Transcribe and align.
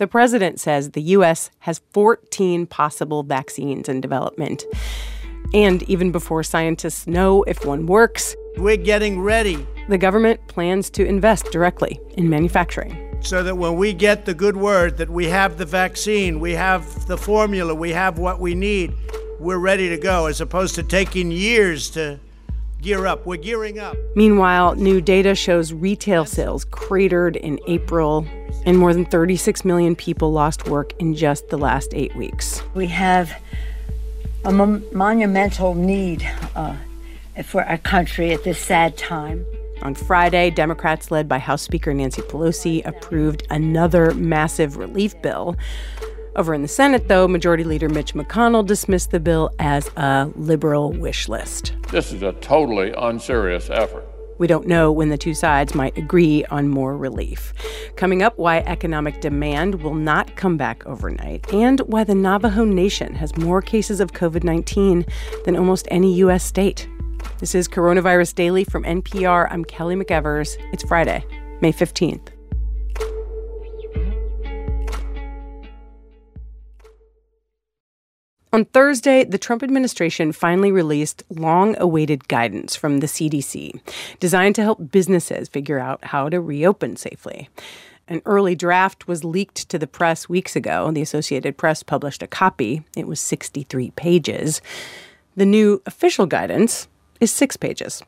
The 0.00 0.06
president 0.06 0.58
says 0.58 0.92
the 0.92 1.02
U.S. 1.18 1.50
has 1.58 1.82
14 1.92 2.66
possible 2.66 3.22
vaccines 3.22 3.86
in 3.86 4.00
development. 4.00 4.64
And 5.52 5.82
even 5.90 6.10
before 6.10 6.42
scientists 6.42 7.06
know 7.06 7.42
if 7.42 7.66
one 7.66 7.84
works, 7.84 8.34
we're 8.56 8.78
getting 8.78 9.20
ready. 9.20 9.66
The 9.90 9.98
government 9.98 10.40
plans 10.48 10.88
to 10.92 11.04
invest 11.04 11.52
directly 11.52 12.00
in 12.16 12.30
manufacturing. 12.30 13.18
So 13.20 13.42
that 13.42 13.56
when 13.56 13.76
we 13.76 13.92
get 13.92 14.24
the 14.24 14.32
good 14.32 14.56
word 14.56 14.96
that 14.96 15.10
we 15.10 15.26
have 15.26 15.58
the 15.58 15.66
vaccine, 15.66 16.40
we 16.40 16.52
have 16.52 17.06
the 17.06 17.18
formula, 17.18 17.74
we 17.74 17.90
have 17.90 18.18
what 18.18 18.40
we 18.40 18.54
need, 18.54 18.94
we're 19.38 19.58
ready 19.58 19.90
to 19.90 19.98
go, 19.98 20.28
as 20.28 20.40
opposed 20.40 20.76
to 20.76 20.82
taking 20.82 21.30
years 21.30 21.90
to 21.90 22.18
gear 22.80 23.06
up. 23.06 23.26
We're 23.26 23.36
gearing 23.36 23.78
up. 23.78 23.96
Meanwhile, 24.14 24.76
new 24.76 25.00
data 25.00 25.34
shows 25.34 25.72
retail 25.72 26.24
sales 26.24 26.64
cratered 26.66 27.36
in 27.36 27.58
April, 27.66 28.26
and 28.66 28.78
more 28.78 28.92
than 28.92 29.04
36 29.04 29.64
million 29.64 29.94
people 29.94 30.32
lost 30.32 30.68
work 30.68 30.92
in 31.00 31.14
just 31.14 31.48
the 31.48 31.58
last 31.58 31.94
eight 31.94 32.14
weeks. 32.16 32.62
We 32.74 32.86
have 32.88 33.32
a 34.44 34.52
mon- 34.52 34.84
monumental 34.92 35.74
need 35.74 36.28
uh, 36.54 36.76
for 37.44 37.64
our 37.64 37.78
country 37.78 38.32
at 38.32 38.44
this 38.44 38.58
sad 38.58 38.96
time. 38.96 39.44
On 39.82 39.94
Friday, 39.94 40.50
Democrats 40.50 41.10
led 41.10 41.26
by 41.26 41.38
House 41.38 41.62
Speaker 41.62 41.94
Nancy 41.94 42.20
Pelosi 42.22 42.84
approved 42.86 43.46
another 43.48 44.12
massive 44.14 44.76
relief 44.76 45.20
bill. 45.22 45.56
Over 46.36 46.54
in 46.54 46.62
the 46.62 46.68
Senate, 46.68 47.08
though, 47.08 47.26
Majority 47.26 47.64
Leader 47.64 47.88
Mitch 47.88 48.14
McConnell 48.14 48.64
dismissed 48.64 49.10
the 49.10 49.18
bill 49.18 49.50
as 49.58 49.90
a 49.96 50.30
liberal 50.36 50.92
wish 50.92 51.28
list. 51.28 51.74
This 51.90 52.12
is 52.12 52.22
a 52.22 52.32
totally 52.34 52.92
unserious 52.96 53.68
effort. 53.68 54.06
We 54.38 54.46
don't 54.46 54.66
know 54.66 54.90
when 54.90 55.10
the 55.10 55.18
two 55.18 55.34
sides 55.34 55.74
might 55.74 55.98
agree 55.98 56.46
on 56.46 56.68
more 56.68 56.96
relief. 56.96 57.52
Coming 57.96 58.22
up, 58.22 58.38
why 58.38 58.60
economic 58.60 59.20
demand 59.20 59.82
will 59.82 59.94
not 59.94 60.34
come 60.36 60.56
back 60.56 60.86
overnight, 60.86 61.52
and 61.52 61.80
why 61.80 62.04
the 62.04 62.14
Navajo 62.14 62.64
Nation 62.64 63.14
has 63.16 63.36
more 63.36 63.60
cases 63.60 64.00
of 64.00 64.12
COVID 64.12 64.44
19 64.44 65.04
than 65.44 65.56
almost 65.56 65.88
any 65.90 66.14
U.S. 66.14 66.42
state. 66.42 66.88
This 67.38 67.54
is 67.54 67.68
Coronavirus 67.68 68.34
Daily 68.34 68.64
from 68.64 68.84
NPR. 68.84 69.46
I'm 69.50 69.64
Kelly 69.64 69.96
McEvers. 69.96 70.56
It's 70.72 70.84
Friday, 70.84 71.22
May 71.60 71.72
15th. 71.72 72.28
On 78.52 78.64
Thursday, 78.64 79.22
the 79.22 79.38
Trump 79.38 79.62
administration 79.62 80.32
finally 80.32 80.72
released 80.72 81.22
long 81.30 81.76
awaited 81.78 82.26
guidance 82.26 82.74
from 82.74 82.98
the 82.98 83.06
CDC 83.06 83.80
designed 84.18 84.56
to 84.56 84.62
help 84.62 84.90
businesses 84.90 85.48
figure 85.48 85.78
out 85.78 86.04
how 86.06 86.28
to 86.28 86.40
reopen 86.40 86.96
safely. 86.96 87.48
An 88.08 88.20
early 88.26 88.56
draft 88.56 89.06
was 89.06 89.22
leaked 89.22 89.68
to 89.68 89.78
the 89.78 89.86
press 89.86 90.28
weeks 90.28 90.56
ago. 90.56 90.90
The 90.90 91.00
Associated 91.00 91.56
Press 91.56 91.84
published 91.84 92.24
a 92.24 92.26
copy. 92.26 92.82
It 92.96 93.06
was 93.06 93.20
63 93.20 93.92
pages. 93.92 94.60
The 95.36 95.46
new 95.46 95.80
official 95.86 96.26
guidance 96.26 96.88
is 97.20 97.30
six 97.30 97.56
pages. 97.56 98.02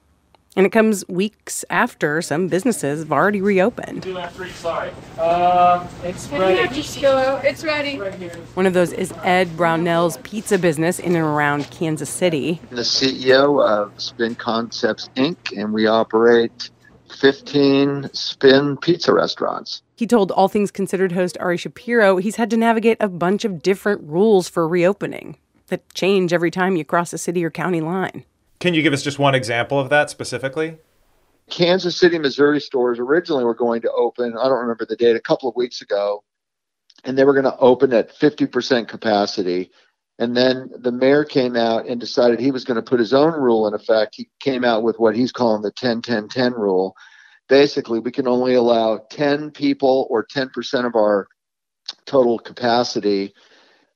And 0.54 0.66
it 0.66 0.70
comes 0.70 1.06
weeks 1.08 1.64
after 1.70 2.20
some 2.20 2.48
businesses 2.48 3.00
have 3.00 3.12
already 3.12 3.40
reopened. 3.40 4.02
Two 4.02 4.18
and 4.18 4.30
three, 4.32 4.50
sorry. 4.50 4.90
Uh, 5.18 5.86
it's 6.04 6.28
ready. 6.28 6.74
Just 6.74 7.00
go 7.00 7.16
out. 7.16 7.44
It's 7.44 7.64
ready. 7.64 7.96
One 7.96 8.66
of 8.66 8.74
those 8.74 8.92
is 8.92 9.14
Ed 9.24 9.56
Brownell's 9.56 10.18
pizza 10.18 10.58
business 10.58 10.98
in 10.98 11.16
and 11.16 11.24
around 11.24 11.70
Kansas 11.70 12.10
City. 12.10 12.60
The 12.68 12.82
CEO 12.82 13.66
of 13.66 13.98
Spin 13.98 14.34
Concepts 14.34 15.08
Inc., 15.16 15.56
and 15.56 15.72
we 15.72 15.86
operate 15.86 16.68
15 17.18 18.10
Spin 18.12 18.76
pizza 18.76 19.14
restaurants. 19.14 19.82
He 19.96 20.06
told 20.06 20.30
All 20.32 20.48
Things 20.48 20.70
Considered 20.70 21.12
host 21.12 21.38
Ari 21.40 21.56
Shapiro 21.56 22.18
he's 22.18 22.36
had 22.36 22.50
to 22.50 22.58
navigate 22.58 22.98
a 23.00 23.08
bunch 23.08 23.46
of 23.46 23.62
different 23.62 24.02
rules 24.02 24.50
for 24.50 24.68
reopening 24.68 25.38
that 25.68 25.94
change 25.94 26.32
every 26.34 26.50
time 26.50 26.76
you 26.76 26.84
cross 26.84 27.12
a 27.14 27.18
city 27.18 27.42
or 27.42 27.50
county 27.50 27.80
line. 27.80 28.24
Can 28.62 28.74
you 28.74 28.82
give 28.82 28.92
us 28.92 29.02
just 29.02 29.18
one 29.18 29.34
example 29.34 29.80
of 29.80 29.90
that 29.90 30.08
specifically? 30.08 30.78
Kansas 31.50 31.98
City, 31.98 32.16
Missouri 32.16 32.60
stores 32.60 33.00
originally 33.00 33.42
were 33.42 33.56
going 33.56 33.82
to 33.82 33.90
open, 33.90 34.38
I 34.38 34.44
don't 34.44 34.60
remember 34.60 34.86
the 34.86 34.94
date, 34.94 35.16
a 35.16 35.20
couple 35.20 35.48
of 35.48 35.56
weeks 35.56 35.82
ago, 35.82 36.22
and 37.02 37.18
they 37.18 37.24
were 37.24 37.32
going 37.32 37.42
to 37.42 37.56
open 37.56 37.92
at 37.92 38.16
50% 38.16 38.86
capacity. 38.86 39.72
And 40.20 40.36
then 40.36 40.70
the 40.78 40.92
mayor 40.92 41.24
came 41.24 41.56
out 41.56 41.88
and 41.88 41.98
decided 41.98 42.38
he 42.38 42.52
was 42.52 42.64
going 42.64 42.76
to 42.76 42.88
put 42.88 43.00
his 43.00 43.12
own 43.12 43.32
rule 43.32 43.66
in 43.66 43.74
effect. 43.74 44.14
He 44.14 44.30
came 44.38 44.64
out 44.64 44.84
with 44.84 44.96
what 45.00 45.16
he's 45.16 45.32
calling 45.32 45.62
the 45.62 45.72
10 45.72 46.00
10 46.00 46.28
10 46.28 46.52
rule. 46.52 46.94
Basically, 47.48 47.98
we 47.98 48.12
can 48.12 48.28
only 48.28 48.54
allow 48.54 48.98
10 49.10 49.50
people 49.50 50.06
or 50.08 50.24
10% 50.24 50.86
of 50.86 50.94
our 50.94 51.26
total 52.06 52.38
capacity 52.38 53.34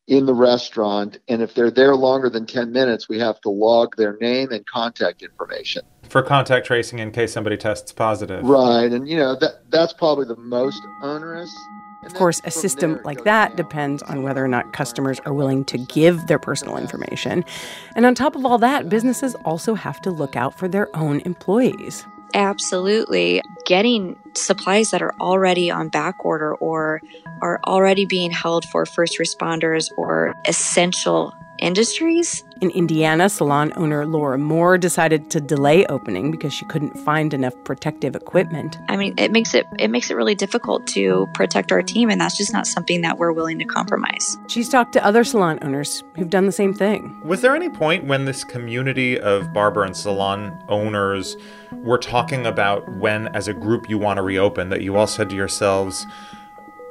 in 0.07 0.27
the 0.27 0.35
restaurant. 0.35 1.19
And 1.29 1.43
if 1.43 1.55
they're 1.55 1.71
there 1.71 1.95
longer 1.95 2.31
than 2.31 2.47
10 2.47 2.73
minutes, 2.73 3.09
we 3.09 3.19
have 3.19 3.41
to 3.43 3.51
log 3.51 3.97
their 3.97 4.17
name 4.21 4.53
and 4.53 4.65
contact 4.67 5.23
information. 5.23 5.83
For 6.09 6.23
contact 6.23 6.67
tracing 6.67 7.01
in 7.01 7.11
case 7.11 7.33
somebody 7.33 7.57
tests 7.57 7.93
positive. 7.93 8.45
Right. 8.45 8.93
And, 8.93 9.09
you 9.09 9.17
know, 9.17 9.37
that 9.41 9.71
that's 9.71 9.93
probably 9.93 10.27
the 10.27 10.37
most 10.37 10.81
onerous. 11.03 11.53
Of 12.05 12.15
course, 12.15 12.41
a 12.45 12.53
system 12.53 13.01
like 13.05 13.25
that 13.25 13.57
depends 13.57 14.01
on 14.05 14.23
whether 14.23 14.45
or 14.45 14.47
not 14.47 14.73
customers 14.73 15.19
are 15.27 15.33
willing 15.33 15.65
to 15.65 15.79
give 15.87 16.29
their 16.29 16.39
personal 16.39 16.77
information. 16.77 17.45
And 17.97 18.07
on 18.07 18.15
top 18.15 18.37
of 18.37 18.47
all 18.47 18.59
that, 18.59 18.89
businesses 18.89 19.35
also 19.45 19.75
have 19.75 20.01
to 20.03 20.13
look 20.13 20.37
out 20.37 20.57
for 20.57 20.69
their 20.69 20.95
own 20.97 21.21
employees. 21.25 22.07
Absolutely. 22.33 23.43
Getting 23.65 24.17
supplies 24.37 24.91
that 24.91 25.03
are 25.03 25.15
already 25.21 25.71
on 25.71 25.89
back 25.89 26.25
order 26.25 26.55
or 26.55 27.01
are 27.41 27.61
already 27.67 28.07
being 28.07 28.31
held 28.31 28.65
for 28.67 28.87
first 28.87 29.19
responders 29.19 29.91
or 29.97 30.35
essential 30.47 31.35
industries. 31.59 32.45
In 32.61 32.71
Indiana, 32.71 33.29
salon 33.29 33.73
owner 33.77 34.07
Laura 34.07 34.39
Moore 34.39 34.79
decided 34.79 35.31
to 35.31 35.41
delay 35.41 35.85
opening 35.87 36.31
because 36.31 36.55
she 36.55 36.65
couldn't 36.67 36.97
find 36.99 37.35
enough 37.35 37.55
protective 37.65 38.17
equipment. 38.17 38.79
I 38.89 38.97
mean, 38.97 39.15
it 39.19 39.31
makes 39.31 39.53
it 39.55 39.67
it 39.79 39.89
makes 39.89 40.11
it 40.11 40.15
really 40.15 40.35
difficult 40.35 40.87
to 40.89 41.29
protect 41.35 41.71
our 41.73 41.83
team 41.83 42.09
and 42.09 42.21
that's 42.21 42.37
just 42.37 42.53
not 42.53 42.67
something 42.67 43.03
that 43.03 43.19
we're 43.19 43.33
willing 43.33 43.59
to 43.59 43.65
compromise. 43.65 44.39
She's 44.49 44.69
talked 44.69 44.93
to 44.95 45.05
other 45.05 45.25
salon 45.25 45.59
owners 45.63 46.03
who've 46.17 46.31
done 46.31 46.47
the 46.47 46.53
same 46.53 46.73
thing. 46.73 47.21
Was 47.25 47.43
there 47.43 47.55
any 47.55 47.69
point 47.69 48.05
when 48.05 48.25
this 48.25 48.45
community 48.45 49.19
of 49.19 49.53
barber 49.53 49.85
and 49.85 49.97
salon 49.97 50.65
owners 50.69 51.37
were 51.73 51.99
talking 51.99 52.47
about 52.47 52.89
when 52.97 53.29
as 53.29 53.49
a 53.49 53.55
group 53.55 53.91
you 53.91 53.99
want 53.99 54.17
to 54.17 54.23
reopen 54.23 54.71
that 54.71 54.83
you 54.83 54.97
all 54.97 55.07
said 55.07 55.29
to 55.31 55.37
yourselves, 55.37 56.07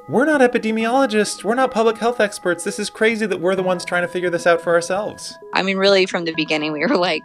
we're 0.08 0.26
not 0.26 0.42
epidemiologists. 0.42 1.44
We're 1.44 1.56
not 1.56 1.72
public 1.72 1.98
health 1.98 2.20
experts. 2.20 2.64
This 2.64 2.78
is 2.78 2.90
crazy 2.90 3.26
that 3.26 3.40
we're 3.40 3.56
the 3.56 3.64
ones 3.64 3.84
trying 3.84 4.04
to 4.04 4.08
figure 4.08 4.30
this 4.30 4.46
out 4.46 4.62
for 4.62 4.74
ourselves. 4.74 5.38
I 5.54 5.64
mean, 5.64 5.78
really, 5.78 6.06
from 6.06 6.26
the 6.26 6.34
beginning, 6.34 6.72
we 6.72 6.82
were 6.82 6.98
like, 6.98 7.24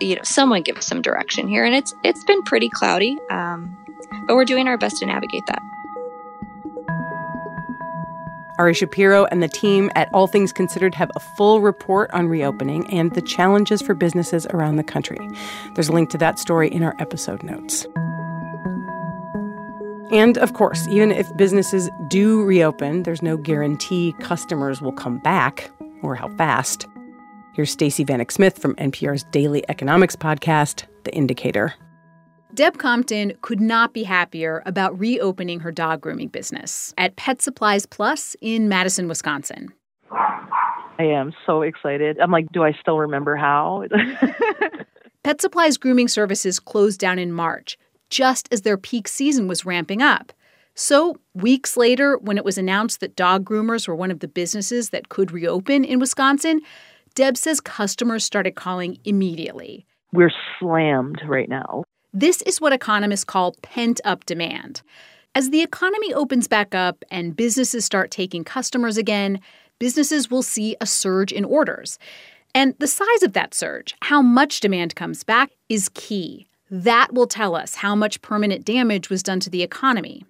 you 0.00 0.16
know, 0.16 0.22
someone 0.24 0.62
give 0.62 0.76
us 0.76 0.86
some 0.86 1.02
direction 1.02 1.48
here, 1.48 1.64
and 1.64 1.74
it's 1.74 1.94
it's 2.04 2.22
been 2.24 2.42
pretty 2.42 2.68
cloudy, 2.68 3.16
um, 3.30 3.76
but 4.26 4.36
we're 4.36 4.44
doing 4.44 4.68
our 4.68 4.76
best 4.76 4.98
to 4.98 5.06
navigate 5.06 5.46
that. 5.46 5.62
Ari 8.58 8.74
Shapiro 8.74 9.24
and 9.26 9.40
the 9.40 9.48
team 9.48 9.88
at 9.94 10.12
All 10.12 10.26
Things 10.26 10.52
Considered 10.52 10.94
have 10.96 11.12
a 11.14 11.20
full 11.20 11.60
report 11.60 12.10
on 12.10 12.26
reopening 12.26 12.92
and 12.92 13.14
the 13.14 13.22
challenges 13.22 13.80
for 13.80 13.94
businesses 13.94 14.46
around 14.46 14.76
the 14.76 14.84
country. 14.84 15.18
There's 15.74 15.88
a 15.88 15.92
link 15.92 16.10
to 16.10 16.18
that 16.18 16.40
story 16.40 16.68
in 16.68 16.82
our 16.82 16.96
episode 16.98 17.44
notes. 17.44 17.86
And 20.10 20.38
of 20.38 20.54
course, 20.54 20.88
even 20.88 21.12
if 21.12 21.34
businesses 21.36 21.90
do 22.08 22.42
reopen, 22.42 23.02
there's 23.02 23.20
no 23.20 23.36
guarantee 23.36 24.14
customers 24.20 24.80
will 24.80 24.92
come 24.92 25.18
back 25.18 25.70
or 26.02 26.14
how 26.14 26.28
fast. 26.36 26.86
Here's 27.54 27.70
Stacey 27.70 28.04
Vanek 28.04 28.30
Smith 28.30 28.58
from 28.58 28.74
NPR's 28.76 29.24
daily 29.32 29.68
economics 29.68 30.16
podcast, 30.16 30.84
The 31.04 31.14
Indicator. 31.14 31.74
Deb 32.54 32.78
Compton 32.78 33.34
could 33.42 33.60
not 33.60 33.92
be 33.92 34.04
happier 34.04 34.62
about 34.64 34.98
reopening 34.98 35.60
her 35.60 35.70
dog 35.70 36.00
grooming 36.00 36.28
business 36.28 36.94
at 36.96 37.16
Pet 37.16 37.42
Supplies 37.42 37.84
Plus 37.84 38.34
in 38.40 38.68
Madison, 38.68 39.08
Wisconsin. 39.08 39.68
I 40.10 41.04
am 41.04 41.34
so 41.44 41.62
excited. 41.62 42.18
I'm 42.18 42.30
like, 42.30 42.50
do 42.50 42.64
I 42.64 42.72
still 42.80 42.98
remember 42.98 43.36
how? 43.36 43.84
Pet 45.22 45.40
Supplies 45.42 45.76
grooming 45.76 46.08
services 46.08 46.58
closed 46.58 46.98
down 46.98 47.18
in 47.18 47.32
March 47.32 47.76
just 48.10 48.48
as 48.52 48.62
their 48.62 48.76
peak 48.76 49.08
season 49.08 49.48
was 49.48 49.64
ramping 49.64 50.02
up. 50.02 50.32
So, 50.74 51.16
weeks 51.34 51.76
later, 51.76 52.18
when 52.18 52.38
it 52.38 52.44
was 52.44 52.56
announced 52.56 53.00
that 53.00 53.16
dog 53.16 53.44
groomers 53.44 53.88
were 53.88 53.96
one 53.96 54.12
of 54.12 54.20
the 54.20 54.28
businesses 54.28 54.90
that 54.90 55.08
could 55.08 55.32
reopen 55.32 55.84
in 55.84 55.98
Wisconsin, 55.98 56.60
Deb 57.14 57.36
says 57.36 57.60
customers 57.60 58.24
started 58.24 58.54
calling 58.54 58.98
immediately. 59.04 59.86
We're 60.12 60.32
slammed 60.58 61.20
right 61.26 61.48
now. 61.48 61.82
This 62.12 62.42
is 62.42 62.60
what 62.60 62.72
economists 62.72 63.24
call 63.24 63.56
pent 63.62 64.00
up 64.04 64.24
demand. 64.24 64.82
As 65.34 65.50
the 65.50 65.62
economy 65.62 66.14
opens 66.14 66.48
back 66.48 66.74
up 66.74 67.04
and 67.10 67.36
businesses 67.36 67.84
start 67.84 68.10
taking 68.10 68.44
customers 68.44 68.96
again, 68.96 69.40
businesses 69.78 70.30
will 70.30 70.42
see 70.42 70.76
a 70.80 70.86
surge 70.86 71.32
in 71.32 71.44
orders. 71.44 71.98
And 72.54 72.74
the 72.78 72.86
size 72.86 73.22
of 73.22 73.34
that 73.34 73.54
surge, 73.54 73.94
how 74.02 74.22
much 74.22 74.60
demand 74.60 74.94
comes 74.96 75.22
back, 75.22 75.50
is 75.68 75.90
key. 75.90 76.47
That 76.70 77.14
will 77.14 77.26
tell 77.26 77.54
us 77.54 77.76
how 77.76 77.94
much 77.94 78.22
permanent 78.22 78.64
damage 78.64 79.08
was 79.08 79.22
done 79.22 79.40
to 79.40 79.50
the 79.50 79.62
economy. 79.62 80.24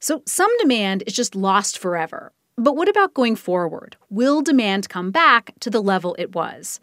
So, 0.00 0.22
some 0.26 0.50
demand 0.58 1.02
is 1.06 1.14
just 1.14 1.34
lost 1.34 1.78
forever. 1.78 2.32
But 2.56 2.76
what 2.76 2.88
about 2.88 3.14
going 3.14 3.36
forward? 3.36 3.96
Will 4.10 4.42
demand 4.42 4.88
come 4.88 5.10
back 5.10 5.54
to 5.60 5.70
the 5.70 5.82
level 5.82 6.16
it 6.18 6.34
was? 6.34 6.80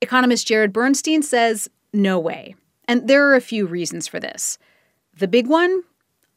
Economist 0.00 0.46
Jared 0.46 0.72
Bernstein 0.72 1.22
says 1.22 1.68
no 1.92 2.18
way. 2.18 2.54
And 2.86 3.08
there 3.08 3.28
are 3.28 3.34
a 3.34 3.40
few 3.40 3.66
reasons 3.66 4.06
for 4.06 4.20
this. 4.20 4.58
The 5.18 5.28
big 5.28 5.48
one 5.48 5.82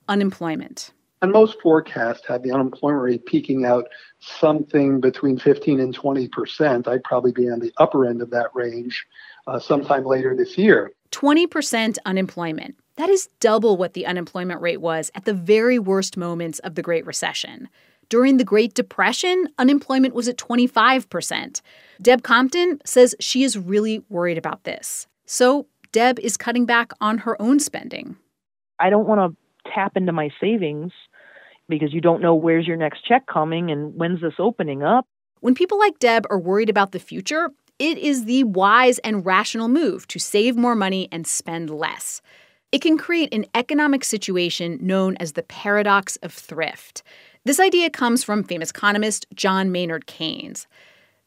unemployment. 0.08 0.92
And 1.22 1.32
most 1.32 1.62
forecasts 1.62 2.26
have 2.28 2.44
the 2.44 2.52
unemployment 2.52 3.04
rate 3.04 3.26
peaking 3.26 3.66
out 3.66 3.90
something 4.20 5.02
between 5.02 5.38
15 5.38 5.80
and 5.80 5.94
20 5.94 6.28
percent. 6.30 6.88
I'd 6.88 7.04
probably 7.04 7.32
be 7.32 7.50
on 7.50 7.60
the 7.60 7.74
upper 7.78 8.06
end 8.06 8.22
of 8.22 8.30
that 8.32 8.48
range 8.54 9.06
uh, 9.50 9.60
sometime 9.60 10.06
later 10.06 10.36
this 10.36 10.58
year. 10.58 10.92
20% 11.12 11.98
unemployment. 12.06 12.76
That 12.98 13.10
is 13.10 13.30
double 13.40 13.78
what 13.78 13.94
the 13.94 14.06
unemployment 14.06 14.62
rate 14.62 14.82
was 14.82 15.10
at 15.16 15.26
the 15.26 15.34
very 15.34 15.80
worst 15.80 16.18
moments 16.18 16.60
of 16.60 16.76
the 16.76 16.82
Great 16.82 17.06
Recession. 17.06 17.70
During 18.10 18.38
the 18.38 18.44
Great 18.44 18.74
Depression, 18.74 19.50
unemployment 19.58 20.14
was 20.14 20.28
at 20.28 20.38
25%. 20.38 21.62
Deb 22.02 22.24
Compton 22.24 22.80
says 22.84 23.16
she 23.20 23.44
is 23.44 23.58
really 23.58 24.04
worried 24.10 24.38
about 24.38 24.64
this. 24.64 25.08
So, 25.26 25.68
Deb 25.92 26.20
is 26.20 26.38
cutting 26.38 26.66
back 26.66 26.92
on 27.00 27.20
her 27.20 27.40
own 27.42 27.60
spending. 27.60 28.18
I 28.80 28.90
don't 28.90 29.08
want 29.08 29.34
to 29.34 29.72
tap 29.74 29.96
into 29.96 30.12
my 30.12 30.30
savings 30.42 30.92
because 31.68 31.94
you 31.94 32.02
don't 32.02 32.22
know 32.22 32.36
where's 32.36 32.68
your 32.68 32.78
next 32.78 33.06
check 33.06 33.28
coming 33.28 33.72
and 33.72 33.94
when's 33.96 34.22
this 34.22 34.34
opening 34.40 34.84
up. 34.84 35.06
When 35.42 35.56
people 35.56 35.80
like 35.80 36.00
Deb 36.00 36.26
are 36.30 36.40
worried 36.40 36.70
about 36.70 36.92
the 36.92 37.00
future, 37.00 37.52
it 37.80 37.98
is 37.98 38.26
the 38.26 38.44
wise 38.44 39.00
and 39.00 39.26
rational 39.26 39.70
move 39.70 40.08
to 40.10 40.20
save 40.20 40.56
more 40.58 40.76
money 40.76 41.08
and 41.12 41.26
spend 41.26 41.70
less. 41.70 42.22
It 42.72 42.82
can 42.82 42.98
create 42.98 43.34
an 43.34 43.46
economic 43.56 44.04
situation 44.04 44.78
known 44.82 45.16
as 45.18 45.32
the 45.32 45.44
paradox 45.44 46.18
of 46.18 46.34
thrift. 46.34 47.02
This 47.46 47.60
idea 47.60 47.90
comes 47.90 48.24
from 48.24 48.44
famous 48.44 48.70
economist 48.70 49.26
John 49.34 49.72
Maynard 49.72 50.06
Keynes. 50.06 50.68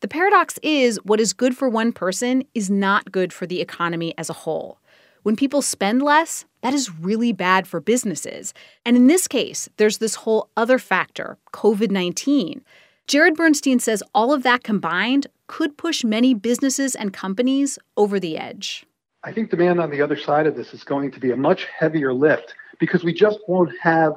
The 0.01 0.09
paradox 0.09 0.59
is 0.63 1.01
what 1.05 1.21
is 1.21 1.33
good 1.33 1.57
for 1.57 1.69
one 1.69 1.93
person 1.93 2.45
is 2.55 2.71
not 2.71 3.11
good 3.11 3.33
for 3.33 3.47
the 3.47 3.61
economy 3.61 4.15
as 4.19 4.29
a 4.29 4.35
whole. 4.35 4.79
When 5.23 5.37
people 5.37 5.63
spend 5.63 6.03
less, 6.03 6.45
that 6.63 6.75
is 6.75 6.97
really 6.99 7.33
bad 7.33 7.67
for 7.67 7.81
businesses. 7.81 8.53
And 8.85 8.97
in 8.97 9.07
this 9.07 9.27
case, 9.27 9.69
there's 9.79 9.99
this 9.99 10.17
whole 10.17 10.51
other 10.57 10.79
factor, 10.79 11.39
COVID 11.53 11.91
19. 11.91 12.63
Jared 13.07 13.37
Bernstein 13.37 13.79
says 13.79 14.03
all 14.15 14.33
of 14.33 14.43
that 14.43 14.63
combined 14.63 15.27
could 15.47 15.77
push 15.77 16.05
many 16.05 16.35
businesses 16.35 16.95
and 16.95 17.13
companies 17.13 17.79
over 17.97 18.19
the 18.19 18.39
edge. 18.39 18.87
I 19.25 19.33
think 19.33 19.51
demand 19.51 19.81
on 19.81 19.91
the 19.91 20.01
other 20.01 20.17
side 20.17 20.47
of 20.47 20.57
this 20.57 20.73
is 20.73 20.85
going 20.85 21.11
to 21.13 21.21
be 21.21 21.31
a 21.31 21.37
much 21.37 21.67
heavier 21.67 22.13
lift 22.13 22.55
because 22.79 23.05
we 23.05 23.13
just 23.13 23.39
won't 23.47 23.71
have 23.81 24.15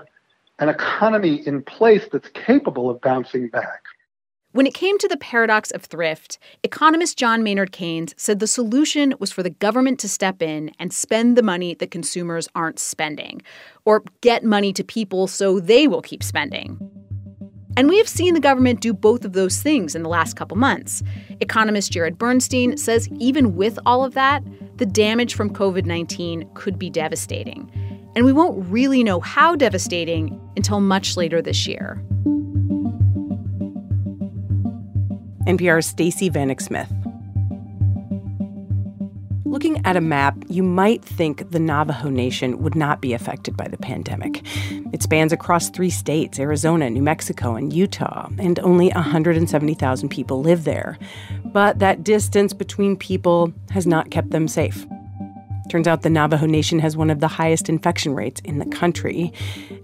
an 0.60 0.70
economy 0.70 1.46
in 1.46 1.62
place 1.62 2.08
that's 2.12 2.30
capable 2.30 2.90
of 2.90 3.02
bouncing 3.02 3.50
back. 3.50 3.84
When 4.54 4.66
it 4.66 4.74
came 4.74 4.98
to 5.00 5.08
the 5.10 5.18
paradox 5.18 5.70
of 5.72 5.84
thrift, 5.84 6.40
economist 6.64 7.18
John 7.18 7.44
Maynard 7.44 7.74
Keynes 7.74 8.14
said 8.16 8.40
the 8.40 8.48
solution 8.48 9.14
was 9.20 9.30
for 9.30 9.44
the 9.44 9.50
government 9.50 10.00
to 10.00 10.08
step 10.08 10.42
in 10.42 10.72
and 10.80 10.94
spend 10.94 11.38
the 11.38 11.44
money 11.44 11.74
that 11.74 11.92
consumers 11.92 12.48
aren't 12.56 12.80
spending, 12.80 13.42
or 13.84 14.04
get 14.22 14.46
money 14.46 14.72
to 14.72 14.84
people 14.84 15.28
so 15.28 15.60
they 15.60 15.90
will 15.90 16.02
keep 16.02 16.24
spending. 16.24 16.80
And 17.78 17.90
we 17.90 17.98
have 17.98 18.08
seen 18.08 18.34
the 18.34 18.40
government 18.40 18.80
do 18.80 18.94
both 18.94 19.26
of 19.26 19.34
those 19.34 19.62
things 19.62 19.96
in 19.96 20.04
the 20.04 20.10
last 20.10 20.36
couple 20.36 20.56
months. 20.56 21.04
Economist 21.42 21.92
Jared 21.92 22.18
Bernstein 22.18 22.78
says 22.78 23.10
even 23.20 23.56
with 23.56 23.78
all 23.86 24.06
of 24.06 24.14
that, 24.14 24.44
the 24.78 24.86
damage 24.86 25.36
from 25.36 25.50
COVID 25.50 25.86
19 25.86 26.50
could 26.54 26.80
be 26.80 26.90
devastating. 26.90 27.70
And 28.16 28.24
we 28.24 28.32
won't 28.32 28.66
really 28.70 29.04
know 29.04 29.20
how 29.20 29.56
devastating 29.56 30.40
until 30.56 30.80
much 30.80 31.18
later 31.18 31.42
this 31.42 31.68
year. 31.68 32.02
NPR's 35.46 35.86
Stacey 35.86 36.30
Vanek 36.30 36.62
Smith. 36.62 36.92
Looking 39.56 39.86
at 39.86 39.96
a 39.96 40.02
map, 40.02 40.36
you 40.50 40.64
might 40.64 41.02
think 41.02 41.52
the 41.52 41.62
Navajo 41.62 42.10
Nation 42.10 42.62
would 42.62 42.76
not 42.76 43.00
be 43.00 43.14
affected 43.14 43.56
by 43.56 43.70
the 43.70 43.78
pandemic. 43.78 44.46
It 44.92 45.02
spans 45.02 45.32
across 45.32 45.70
three 45.70 45.90
states 45.90 46.42
Arizona, 46.42 46.90
New 46.90 47.02
Mexico, 47.02 47.56
and 47.56 47.72
Utah, 47.72 48.28
and 48.38 48.60
only 48.60 48.90
170,000 48.90 50.10
people 50.10 50.42
live 50.42 50.66
there. 50.66 51.00
But 51.46 51.80
that 51.80 52.04
distance 52.04 52.52
between 52.52 52.98
people 52.98 53.54
has 53.70 53.88
not 53.88 54.12
kept 54.12 54.32
them 54.32 54.50
safe. 54.50 54.86
Turns 55.70 55.88
out 55.88 56.02
the 56.02 56.10
Navajo 56.10 56.48
Nation 56.48 56.80
has 56.80 56.98
one 56.98 57.10
of 57.10 57.22
the 57.22 57.30
highest 57.30 57.70
infection 57.70 58.14
rates 58.14 58.42
in 58.42 58.60
the 58.60 58.66
country, 58.66 59.32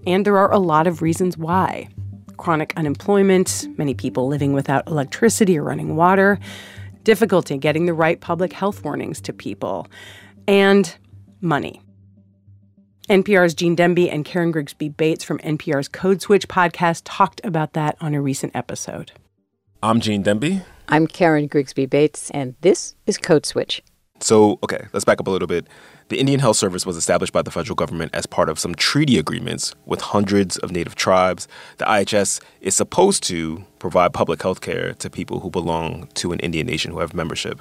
and 0.06 0.26
there 0.26 0.36
are 0.36 0.52
a 0.52 0.58
lot 0.58 0.86
of 0.86 1.00
reasons 1.00 1.38
why 1.38 1.88
chronic 2.36 2.72
unemployment, 2.76 3.68
many 3.78 3.94
people 3.94 4.26
living 4.26 4.52
without 4.52 4.86
electricity 4.88 5.56
or 5.56 5.62
running 5.62 5.94
water 5.94 6.40
difficulty 7.04 7.58
getting 7.58 7.86
the 7.86 7.94
right 7.94 8.20
public 8.20 8.52
health 8.52 8.84
warnings 8.84 9.20
to 9.22 9.32
people, 9.32 9.86
and 10.46 10.96
money. 11.40 11.82
NPR's 13.08 13.54
Gene 13.54 13.76
Demby 13.76 14.12
and 14.12 14.24
Karen 14.24 14.52
Grigsby 14.52 14.90
Bates 14.90 15.24
from 15.24 15.38
NPR's 15.38 15.88
Code 15.88 16.22
Switch 16.22 16.46
podcast 16.48 17.02
talked 17.04 17.40
about 17.44 17.72
that 17.72 17.96
on 18.00 18.14
a 18.14 18.22
recent 18.22 18.54
episode. 18.54 19.12
I'm 19.82 20.00
Gene 20.00 20.22
Demby. 20.22 20.62
I'm 20.88 21.06
Karen 21.06 21.48
Grigsby 21.48 21.86
Bates, 21.86 22.30
and 22.30 22.54
this 22.60 22.94
is 23.06 23.18
Code 23.18 23.44
Switch. 23.44 23.82
So, 24.22 24.60
okay, 24.62 24.86
let's 24.92 25.04
back 25.04 25.18
up 25.18 25.26
a 25.26 25.30
little 25.30 25.48
bit. 25.48 25.66
The 26.08 26.20
Indian 26.20 26.38
Health 26.38 26.56
Service 26.56 26.86
was 26.86 26.96
established 26.96 27.32
by 27.32 27.42
the 27.42 27.50
federal 27.50 27.74
government 27.74 28.14
as 28.14 28.24
part 28.24 28.48
of 28.48 28.56
some 28.56 28.72
treaty 28.76 29.18
agreements 29.18 29.74
with 29.84 30.00
hundreds 30.00 30.58
of 30.58 30.70
native 30.70 30.94
tribes. 30.94 31.48
The 31.78 31.86
IHS 31.86 32.40
is 32.60 32.76
supposed 32.76 33.24
to 33.24 33.64
provide 33.80 34.12
public 34.12 34.40
health 34.40 34.60
care 34.60 34.94
to 34.94 35.10
people 35.10 35.40
who 35.40 35.50
belong 35.50 36.06
to 36.14 36.30
an 36.30 36.38
Indian 36.38 36.68
nation 36.68 36.92
who 36.92 37.00
have 37.00 37.14
membership. 37.14 37.60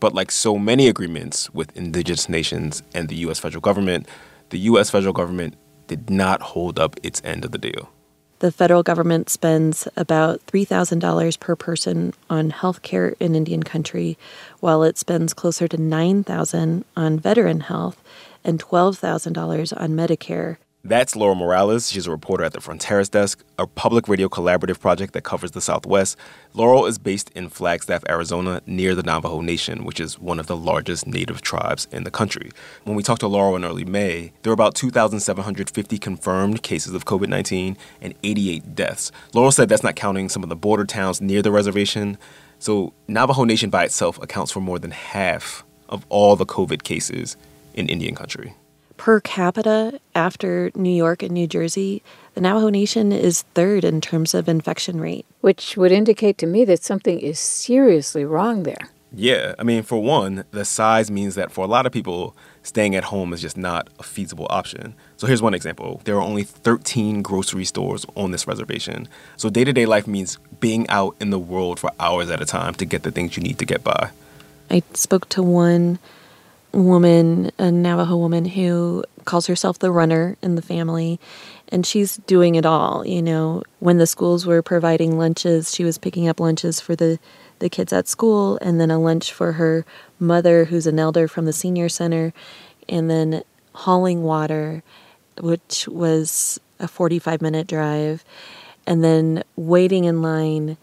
But 0.00 0.14
like 0.14 0.32
so 0.32 0.58
many 0.58 0.88
agreements 0.88 1.48
with 1.54 1.74
indigenous 1.76 2.28
nations 2.28 2.82
and 2.92 3.08
the 3.08 3.16
U.S. 3.26 3.38
federal 3.38 3.60
government, 3.60 4.08
the 4.50 4.58
U.S. 4.70 4.90
federal 4.90 5.12
government 5.12 5.54
did 5.86 6.10
not 6.10 6.42
hold 6.42 6.76
up 6.76 6.96
its 7.04 7.22
end 7.24 7.44
of 7.44 7.52
the 7.52 7.58
deal. 7.58 7.93
The 8.40 8.52
federal 8.52 8.82
government 8.82 9.30
spends 9.30 9.88
about 9.96 10.44
$3,000 10.46 11.40
per 11.40 11.56
person 11.56 12.12
on 12.28 12.50
health 12.50 12.82
care 12.82 13.14
in 13.20 13.34
Indian 13.34 13.62
country, 13.62 14.18
while 14.60 14.82
it 14.82 14.98
spends 14.98 15.32
closer 15.32 15.68
to 15.68 15.76
9,000 15.76 16.84
on 16.96 17.18
veteran 17.18 17.60
health 17.60 18.02
and 18.42 18.62
$12,000 18.62 19.80
on 19.80 19.90
Medicare. 19.90 20.56
That's 20.86 21.16
Laurel 21.16 21.34
Morales. 21.34 21.90
She's 21.90 22.06
a 22.06 22.10
reporter 22.10 22.44
at 22.44 22.52
the 22.52 22.60
Fronteras 22.60 23.10
Desk, 23.10 23.42
a 23.58 23.66
public 23.66 24.06
radio 24.06 24.28
collaborative 24.28 24.80
project 24.80 25.14
that 25.14 25.24
covers 25.24 25.52
the 25.52 25.62
Southwest. 25.62 26.18
Laurel 26.52 26.84
is 26.84 26.98
based 26.98 27.30
in 27.30 27.48
Flagstaff, 27.48 28.04
Arizona, 28.06 28.60
near 28.66 28.94
the 28.94 29.02
Navajo 29.02 29.40
Nation, 29.40 29.86
which 29.86 29.98
is 29.98 30.18
one 30.18 30.38
of 30.38 30.46
the 30.46 30.58
largest 30.58 31.06
native 31.06 31.40
tribes 31.40 31.88
in 31.90 32.04
the 32.04 32.10
country. 32.10 32.50
When 32.82 32.96
we 32.96 33.02
talked 33.02 33.20
to 33.20 33.28
Laurel 33.28 33.56
in 33.56 33.64
early 33.64 33.86
May, 33.86 34.34
there 34.42 34.50
were 34.50 34.52
about 34.52 34.74
2,750 34.74 35.96
confirmed 35.96 36.62
cases 36.62 36.92
of 36.92 37.06
COVID 37.06 37.28
19 37.28 37.78
and 38.02 38.14
88 38.22 38.74
deaths. 38.74 39.10
Laurel 39.32 39.52
said 39.52 39.70
that's 39.70 39.82
not 39.82 39.96
counting 39.96 40.28
some 40.28 40.42
of 40.42 40.50
the 40.50 40.56
border 40.56 40.84
towns 40.84 41.18
near 41.18 41.40
the 41.40 41.50
reservation. 41.50 42.18
So, 42.58 42.92
Navajo 43.08 43.44
Nation 43.44 43.70
by 43.70 43.84
itself 43.84 44.22
accounts 44.22 44.52
for 44.52 44.60
more 44.60 44.78
than 44.78 44.90
half 44.90 45.64
of 45.88 46.04
all 46.10 46.36
the 46.36 46.44
COVID 46.44 46.82
cases 46.82 47.38
in 47.72 47.88
Indian 47.88 48.14
country 48.14 48.54
per 48.96 49.20
capita 49.20 50.00
after 50.14 50.70
New 50.74 50.94
York 50.94 51.22
and 51.22 51.32
New 51.32 51.46
Jersey, 51.46 52.02
the 52.34 52.40
Navajo 52.40 52.68
Nation 52.68 53.12
is 53.12 53.42
third 53.54 53.84
in 53.84 54.00
terms 54.00 54.34
of 54.34 54.48
infection 54.48 55.00
rate. 55.00 55.26
Which 55.40 55.76
would 55.76 55.92
indicate 55.92 56.38
to 56.38 56.46
me 56.46 56.64
that 56.64 56.82
something 56.82 57.18
is 57.18 57.38
seriously 57.38 58.24
wrong 58.24 58.62
there. 58.62 58.90
Yeah, 59.16 59.54
I 59.58 59.62
mean, 59.62 59.84
for 59.84 60.02
one, 60.02 60.44
the 60.50 60.64
size 60.64 61.10
means 61.10 61.36
that 61.36 61.52
for 61.52 61.64
a 61.64 61.68
lot 61.68 61.86
of 61.86 61.92
people, 61.92 62.34
staying 62.64 62.96
at 62.96 63.04
home 63.04 63.32
is 63.32 63.40
just 63.40 63.56
not 63.56 63.88
a 64.00 64.02
feasible 64.02 64.48
option. 64.50 64.94
So 65.16 65.28
here's 65.28 65.42
one 65.42 65.54
example 65.54 66.00
there 66.04 66.16
are 66.16 66.22
only 66.22 66.42
13 66.42 67.22
grocery 67.22 67.64
stores 67.64 68.04
on 68.16 68.32
this 68.32 68.48
reservation. 68.48 69.08
So 69.36 69.50
day 69.50 69.64
to 69.64 69.72
day 69.72 69.86
life 69.86 70.08
means 70.08 70.38
being 70.58 70.88
out 70.88 71.14
in 71.20 71.30
the 71.30 71.38
world 71.38 71.78
for 71.78 71.92
hours 72.00 72.28
at 72.30 72.40
a 72.40 72.46
time 72.46 72.74
to 72.74 72.84
get 72.84 73.04
the 73.04 73.12
things 73.12 73.36
you 73.36 73.42
need 73.42 73.58
to 73.60 73.66
get 73.66 73.84
by. 73.84 74.10
I 74.70 74.82
spoke 74.94 75.28
to 75.30 75.42
one 75.42 75.98
woman, 76.74 77.50
a 77.58 77.70
Navajo 77.70 78.16
woman 78.16 78.44
who 78.44 79.04
calls 79.24 79.46
herself 79.46 79.78
the 79.78 79.90
runner 79.90 80.36
in 80.42 80.54
the 80.54 80.62
family. 80.62 81.20
And 81.68 81.86
she's 81.86 82.18
doing 82.18 82.56
it 82.56 82.66
all. 82.66 83.06
You 83.06 83.22
know, 83.22 83.62
when 83.80 83.98
the 83.98 84.06
schools 84.06 84.46
were 84.46 84.62
providing 84.62 85.16
lunches, 85.16 85.74
she 85.74 85.84
was 85.84 85.98
picking 85.98 86.28
up 86.28 86.40
lunches 86.40 86.80
for 86.80 86.94
the, 86.94 87.18
the 87.58 87.68
kids 87.68 87.92
at 87.92 88.08
school, 88.08 88.58
and 88.60 88.80
then 88.80 88.90
a 88.90 88.98
lunch 88.98 89.32
for 89.32 89.52
her 89.52 89.86
mother, 90.18 90.66
who's 90.66 90.86
an 90.86 90.98
elder 90.98 91.26
from 91.26 91.46
the 91.46 91.52
senior 91.52 91.88
center, 91.88 92.32
and 92.88 93.08
then 93.10 93.42
hauling 93.74 94.22
water, 94.22 94.82
which 95.40 95.88
was 95.88 96.60
a 96.78 96.86
45 96.86 97.40
minute 97.40 97.66
drive, 97.66 98.24
and 98.86 99.02
then 99.02 99.42
waiting 99.56 100.04
in 100.04 100.22
line 100.22 100.76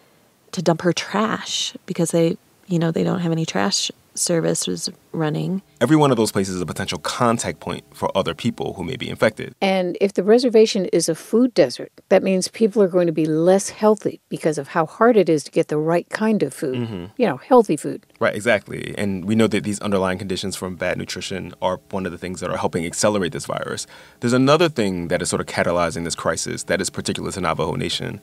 to 0.52 0.62
dump 0.62 0.82
her 0.82 0.92
trash 0.92 1.76
because 1.86 2.12
they, 2.12 2.38
you 2.68 2.80
know, 2.80 2.92
they 2.92 3.04
don't 3.04 3.20
have 3.20 3.32
any 3.32 3.46
trash 3.46 3.92
service 4.14 4.68
was 4.68 4.90
running. 5.12 5.62
Every 5.80 5.96
one 5.96 6.12
of 6.12 6.18
those 6.18 6.32
places 6.32 6.56
is 6.56 6.62
a 6.62 6.66
potential 6.66 7.00
contact 7.00 7.60
point 7.60 7.84
for 7.94 8.16
other 8.16 8.34
people 8.34 8.74
who 8.74 8.84
may 8.84 8.96
be 8.96 9.10
infected. 9.10 9.56
And 9.62 9.98
if 10.00 10.14
the 10.14 10.24
reservation 10.24 10.86
is 10.88 11.10
a 11.10 11.16
food 11.16 11.54
desert, 11.54 11.92
that 12.10 12.24
means 12.24 12.48
people 12.48 12.82
are 12.82 12.88
going 12.88 13.08
to 13.08 13.14
be 13.14 13.26
less 13.26 13.70
healthy 13.70 14.22
because 14.30 14.58
of 14.58 14.70
how 14.70 14.86
hard 14.86 15.18
it 15.18 15.30
is 15.30 15.44
to 15.46 15.52
get 15.52 15.68
the 15.68 15.78
right 15.78 16.10
kind 16.10 16.44
of 16.44 16.54
food. 16.54 16.76
Mm-hmm. 16.76 17.06
You 17.18 17.28
know, 17.28 17.38
healthy 17.38 17.78
food. 17.78 18.06
Right, 18.20 18.36
exactly. 18.36 18.94
And 18.98 19.26
we 19.26 19.36
know 19.36 19.48
that 19.48 19.64
these 19.64 19.80
underlying 19.80 20.18
conditions 20.18 20.56
from 20.56 20.76
bad 20.76 20.98
nutrition 20.98 21.54
are 21.62 21.80
one 21.90 22.06
of 22.06 22.12
the 22.12 22.18
things 22.18 22.40
that 22.42 22.50
are 22.50 22.58
helping 22.58 22.86
accelerate 22.86 23.32
this 23.32 23.46
virus. 23.46 23.88
There's 24.20 24.34
another 24.34 24.70
thing 24.70 25.08
that 25.08 25.22
is 25.22 25.30
sort 25.30 25.42
of 25.42 25.48
catalyzing 25.48 26.04
this 26.04 26.16
crisis 26.16 26.64
that 26.64 26.82
is 26.82 26.90
particular 26.90 27.32
to 27.32 27.42
Navajo 27.42 27.76
Nation. 27.76 28.22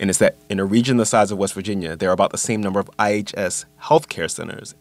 And 0.00 0.10
it's 0.10 0.18
that 0.20 0.36
in 0.48 0.60
a 0.60 0.64
region 0.64 0.96
the 0.96 1.06
size 1.06 1.30
of 1.30 1.38
West 1.38 1.54
Virginia, 1.54 1.96
there 1.96 2.10
are 2.10 2.12
about 2.12 2.30
the 2.30 2.38
same 2.38 2.60
number 2.60 2.78
of 2.78 2.88
IHS 2.98 3.64
healthcare 3.82 4.30
centers 4.30 4.74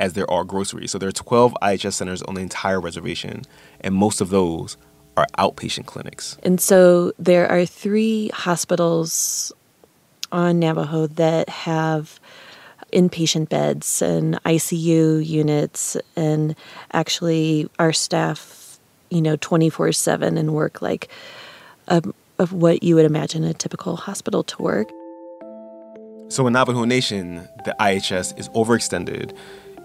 as 0.00 0.14
there 0.14 0.28
are 0.28 0.42
groceries. 0.42 0.90
So 0.90 0.98
there 0.98 1.10
are 1.10 1.12
12 1.12 1.54
IHS 1.62 1.92
centers 1.92 2.22
on 2.22 2.34
the 2.34 2.40
entire 2.40 2.80
reservation, 2.80 3.42
and 3.82 3.94
most 3.94 4.20
of 4.20 4.30
those 4.30 4.76
are 5.16 5.26
outpatient 5.38 5.86
clinics. 5.86 6.38
And 6.42 6.60
so 6.60 7.12
there 7.18 7.48
are 7.48 7.66
three 7.66 8.30
hospitals 8.30 9.52
on 10.32 10.58
Navajo 10.58 11.06
that 11.06 11.48
have 11.48 12.18
inpatient 12.92 13.50
beds 13.50 14.02
and 14.02 14.42
ICU 14.44 15.24
units, 15.24 15.96
and 16.16 16.56
actually 16.92 17.68
our 17.78 17.92
staff, 17.92 18.78
you 19.10 19.20
know, 19.20 19.36
24 19.36 19.92
7 19.92 20.38
and 20.38 20.54
work 20.54 20.80
like 20.80 21.08
a, 21.88 22.02
of 22.38 22.52
what 22.54 22.82
you 22.82 22.94
would 22.94 23.04
imagine 23.04 23.44
a 23.44 23.52
typical 23.52 23.96
hospital 23.96 24.42
to 24.44 24.62
work. 24.62 24.88
So 26.28 26.46
in 26.46 26.52
Navajo 26.52 26.84
Nation, 26.84 27.48
the 27.64 27.74
IHS 27.80 28.38
is 28.38 28.48
overextended 28.50 29.36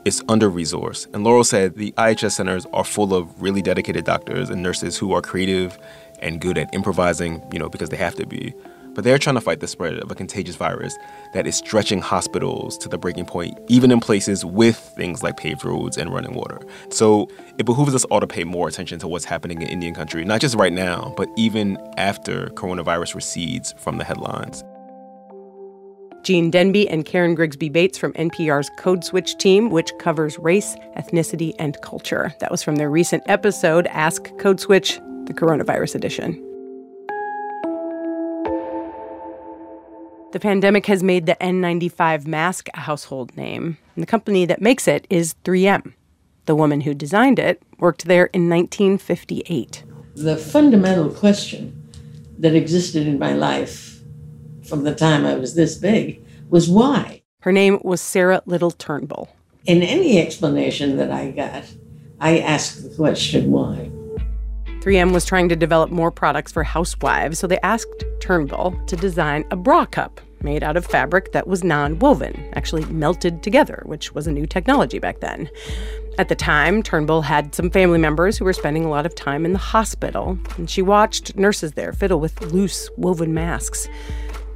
it's 0.06 0.22
under 0.30 0.50
resourced. 0.50 1.12
And 1.14 1.24
Laurel 1.24 1.44
said 1.44 1.76
the 1.76 1.92
IHS 1.94 2.34
centers 2.34 2.68
are 2.68 2.84
full 2.84 3.14
of 3.14 3.42
really 3.42 3.62
dedicated 3.62 4.06
doctors 4.06 4.52
and 4.52 4.62
nurses 4.62 4.98
who 4.98 5.12
are 5.14 5.22
creative 5.22 5.78
and 6.20 6.40
good 6.40 6.58
at 6.60 6.74
improvising, 6.74 7.44
you 7.52 7.58
know, 7.58 7.70
because 7.70 7.90
they 7.90 7.98
have 7.98 8.16
to 8.16 8.28
be. 8.28 8.54
But 8.94 9.04
they're 9.04 9.18
trying 9.18 9.36
to 9.36 9.42
fight 9.42 9.60
the 9.60 9.68
spread 9.68 9.98
of 9.98 10.10
a 10.10 10.16
contagious 10.16 10.56
virus 10.56 10.96
that 11.34 11.46
is 11.46 11.58
stretching 11.58 12.00
hospitals 12.00 12.78
to 12.78 12.88
the 12.88 12.98
breaking 12.98 13.26
point, 13.26 13.60
even 13.68 13.92
in 13.92 14.00
places 14.00 14.46
with 14.46 14.78
things 14.78 15.22
like 15.22 15.36
paved 15.36 15.66
roads 15.66 15.98
and 15.98 16.14
running 16.14 16.34
water. 16.34 16.62
So 16.92 17.28
it 17.58 17.66
behooves 17.66 17.94
us 17.94 18.06
all 18.06 18.22
to 18.22 18.28
pay 18.28 18.46
more 18.46 18.70
attention 18.70 19.00
to 19.00 19.08
what's 19.08 19.26
happening 19.26 19.62
in 19.62 19.68
Indian 19.68 19.94
country, 19.94 20.24
not 20.24 20.40
just 20.40 20.56
right 20.56 20.72
now, 20.72 21.14
but 21.18 21.28
even 21.36 21.78
after 21.98 22.48
coronavirus 22.52 23.16
recedes 23.16 23.74
from 23.78 23.98
the 23.98 24.06
headlines. 24.06 24.64
Gene 26.26 26.52
Demby 26.52 26.88
and 26.90 27.06
Karen 27.06 27.36
Grigsby 27.36 27.70
Bates 27.70 28.00
from 28.00 28.12
NPR's 28.14 28.72
Code 28.80 29.04
Switch 29.04 29.38
team, 29.38 29.70
which 29.70 29.92
covers 30.00 30.40
race, 30.40 30.76
ethnicity, 30.98 31.54
and 31.60 31.80
culture. 31.82 32.34
That 32.40 32.50
was 32.50 32.64
from 32.64 32.78
their 32.78 32.90
recent 32.90 33.22
episode, 33.28 33.86
Ask 33.92 34.36
Code 34.40 34.60
Switch, 34.60 34.96
the 35.26 35.36
coronavirus 35.36 35.94
edition. 35.94 36.34
The 40.32 40.40
pandemic 40.40 40.88
has 40.88 41.04
made 41.04 41.28
the 41.28 41.38
N95 41.40 42.26
mask 42.26 42.70
a 42.74 42.80
household 42.80 43.38
name, 43.38 43.78
and 43.96 44.02
the 44.02 44.08
company 44.08 44.48
that 44.48 44.64
makes 44.64 44.88
it 44.88 45.06
is 45.12 45.36
3M. 45.44 45.94
The 46.48 46.56
woman 46.56 46.82
who 46.82 46.96
designed 46.96 47.38
it 47.38 47.62
worked 47.78 48.06
there 48.06 48.26
in 48.34 48.50
1958. 48.50 49.84
The 50.16 50.38
fundamental 50.38 51.12
question 51.12 51.88
that 52.40 52.56
existed 52.56 53.06
in 53.06 53.20
my 53.20 53.34
life 53.34 53.95
from 54.68 54.84
the 54.84 54.96
time 54.96 55.26
I 55.26 55.36
was 55.36 55.56
this 55.56 55.76
big 55.76 56.24
was 56.50 56.70
why. 56.70 57.24
Her 57.42 57.52
name 57.52 57.80
was 57.84 58.02
Sarah 58.02 58.42
Little 58.46 58.72
Turnbull. 58.72 59.30
In 59.66 59.82
any 59.82 60.20
explanation 60.20 60.98
that 60.98 61.12
I 61.12 61.32
got, 61.32 61.64
I 62.20 62.40
asked 62.40 62.84
the 62.84 62.96
question 62.96 63.52
why. 63.52 63.92
3M 64.82 65.14
was 65.14 65.26
trying 65.26 65.50
to 65.50 65.56
develop 65.56 65.90
more 65.90 66.12
products 66.12 66.52
for 66.52 66.64
housewives, 66.64 67.40
so 67.40 67.48
they 67.48 67.60
asked 67.62 68.04
Turnbull 68.20 68.80
to 68.86 68.96
design 68.96 69.44
a 69.50 69.56
bra 69.56 69.86
cup 69.86 70.22
made 70.46 70.64
out 70.64 70.78
of 70.78 70.86
fabric 70.86 71.32
that 71.34 71.48
was 71.48 71.64
non 71.64 72.00
woven, 72.00 72.50
actually 72.54 72.86
melted 72.86 73.44
together, 73.44 73.82
which 73.86 74.14
was 74.14 74.28
a 74.28 74.32
new 74.32 74.46
technology 74.46 75.00
back 75.00 75.20
then. 75.20 75.50
At 76.18 76.30
the 76.30 76.36
time, 76.36 76.82
Turnbull 76.82 77.24
had 77.24 77.54
some 77.54 77.70
family 77.70 77.98
members 77.98 78.38
who 78.38 78.46
were 78.46 78.54
spending 78.54 78.86
a 78.86 78.90
lot 78.90 79.06
of 79.06 79.16
time 79.16 79.44
in 79.44 79.54
the 79.54 79.60
hospital, 79.60 80.38
and 80.56 80.70
she 80.70 80.82
watched 80.82 81.36
nurses 81.36 81.74
there 81.74 81.92
fiddle 81.92 82.20
with 82.20 82.40
loose 82.54 82.90
woven 82.96 83.34
masks. 83.34 83.90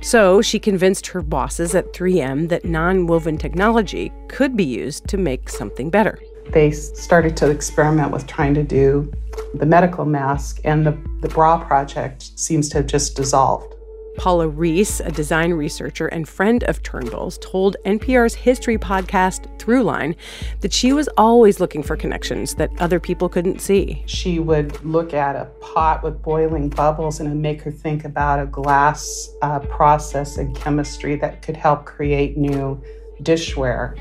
So 0.02 0.42
she 0.42 0.60
convinced 0.60 1.08
her 1.08 1.22
bosses 1.22 1.76
at 1.76 1.94
3M 1.94 2.50
that 2.50 2.66
non 2.66 3.08
woven 3.08 3.38
technology 3.38 4.12
could 4.28 4.56
be 4.56 4.64
used 4.64 5.08
to 5.08 5.18
make 5.18 5.50
something 5.50 5.90
better. 5.90 6.20
They 6.52 6.72
started 6.72 7.38
to 7.38 7.50
experiment 7.50 8.12
with 8.12 8.26
trying 8.26 8.54
to 8.56 8.64
do 8.64 9.12
the 9.54 9.66
medical 9.66 10.06
mask, 10.06 10.62
and 10.64 10.86
the, 10.86 10.98
the 11.22 11.28
bra 11.30 11.64
project 11.64 12.38
seems 12.40 12.70
to 12.70 12.78
have 12.78 12.88
just 12.88 13.16
dissolved. 13.16 13.76
Paula 14.20 14.50
Reese, 14.50 15.00
a 15.00 15.10
design 15.10 15.54
researcher 15.54 16.08
and 16.08 16.28
friend 16.28 16.66
of 16.66 16.84
Turnbull's, 16.84 17.38
told 17.38 17.78
NPR's 17.86 18.36
history 18.36 18.78
podcast 18.78 19.48
Throughline 19.58 20.14
that 20.60 20.74
she 20.74 20.92
was 20.92 21.08
always 21.16 21.62
looking 21.62 21.82
for 21.82 21.96
connections 21.96 22.56
that 22.56 22.70
other 22.82 23.00
people 23.00 23.30
couldn't 23.30 23.62
see. 23.62 24.04
She 24.08 24.40
would 24.40 24.84
look 24.84 25.14
at 25.14 25.38
a 25.38 25.46
pot 25.62 26.04
with 26.04 26.22
boiling 26.22 26.68
bubbles 26.68 27.22
and 27.22 27.30
it 27.30 27.32
would 27.32 27.42
make 27.42 27.62
her 27.62 27.72
think 27.72 28.04
about 28.04 28.42
a 28.42 28.46
glass 28.46 29.30
uh, 29.42 29.60
process 29.60 30.36
and 30.36 30.54
chemistry 30.54 31.16
that 31.16 31.42
could 31.42 31.56
help 31.56 31.86
create 31.86 32.36
new 32.36 32.84
dishware. 33.22 33.98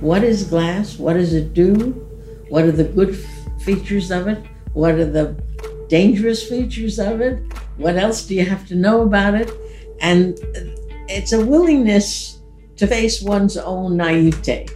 What 0.00 0.24
is 0.24 0.42
glass? 0.42 0.98
What 0.98 1.12
does 1.12 1.34
it 1.34 1.54
do? 1.54 1.90
What 2.48 2.64
are 2.64 2.72
the 2.72 2.82
good 2.82 3.14
f- 3.14 3.62
features 3.62 4.10
of 4.10 4.26
it? 4.26 4.44
What 4.72 4.94
are 4.96 5.04
the 5.04 5.40
dangerous 5.88 6.48
features 6.48 6.98
of 6.98 7.20
it? 7.20 7.44
What 7.82 7.96
else 7.96 8.24
do 8.24 8.36
you 8.36 8.44
have 8.44 8.66
to 8.68 8.76
know 8.76 9.02
about 9.02 9.34
it? 9.34 9.50
And 10.00 10.38
it's 11.08 11.32
a 11.32 11.44
willingness 11.44 12.38
to 12.76 12.86
face 12.86 13.20
one's 13.20 13.56
own 13.56 13.96
naivete. 13.96 14.68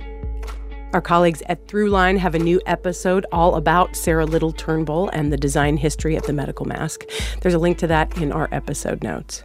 Our 0.92 1.00
colleagues 1.00 1.40
at 1.46 1.68
Throughline 1.68 2.18
have 2.18 2.34
a 2.34 2.38
new 2.40 2.60
episode 2.66 3.25
all 3.30 3.54
about 3.54 3.94
Sarah 3.94 4.26
Little 4.26 4.50
Turnbull 4.50 5.08
and 5.10 5.32
the 5.32 5.36
design 5.36 5.76
history 5.76 6.16
of 6.16 6.25
the 6.25 6.32
medical 6.32 6.66
mask. 6.66 7.04
There's 7.42 7.54
a 7.54 7.60
link 7.60 7.78
to 7.78 7.86
that 7.86 8.16
in 8.18 8.32
our 8.32 8.48
episode 8.50 9.04
notes. 9.04 9.44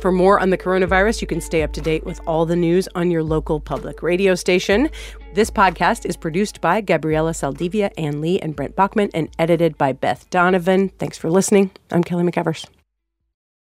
For 0.00 0.10
more 0.10 0.40
on 0.40 0.50
the 0.50 0.58
coronavirus, 0.58 1.20
you 1.20 1.26
can 1.28 1.40
stay 1.40 1.62
up 1.62 1.72
to 1.74 1.80
date 1.80 2.04
with 2.04 2.20
all 2.26 2.44
the 2.44 2.56
news 2.56 2.88
on 2.96 3.10
your 3.10 3.22
local 3.22 3.60
public 3.60 4.02
radio 4.02 4.34
station. 4.34 4.88
This 5.34 5.50
podcast 5.50 6.06
is 6.06 6.16
produced 6.16 6.60
by 6.60 6.80
Gabriela 6.80 7.32
Saldivia, 7.32 7.92
Ann 7.96 8.20
Lee, 8.20 8.40
and 8.40 8.56
Brent 8.56 8.74
Baughman, 8.74 9.10
and 9.14 9.28
edited 9.38 9.78
by 9.78 9.92
Beth 9.92 10.28
Donovan. 10.30 10.88
Thanks 10.98 11.18
for 11.18 11.30
listening. 11.30 11.70
I'm 11.92 12.02
Kelly 12.02 12.24
McEvers. 12.24 12.66